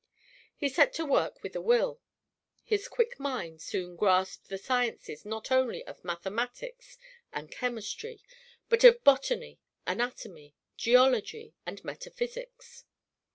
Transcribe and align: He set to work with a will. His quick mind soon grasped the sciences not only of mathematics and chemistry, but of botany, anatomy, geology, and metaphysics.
He 0.57 0.67
set 0.67 0.93
to 0.95 1.05
work 1.05 1.43
with 1.43 1.55
a 1.55 1.61
will. 1.61 2.01
His 2.63 2.87
quick 2.87 3.19
mind 3.19 3.61
soon 3.61 3.95
grasped 3.95 4.49
the 4.49 4.57
sciences 4.57 5.25
not 5.27 5.51
only 5.51 5.85
of 5.85 6.03
mathematics 6.03 6.97
and 7.31 7.51
chemistry, 7.51 8.23
but 8.67 8.83
of 8.83 9.03
botany, 9.03 9.59
anatomy, 9.85 10.55
geology, 10.75 11.53
and 11.67 11.83
metaphysics. 11.85 12.83